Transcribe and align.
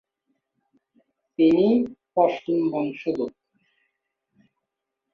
তিনি 1.39 1.67
পশতুন 2.15 2.59
বংশোদ্ভুত। 2.71 3.33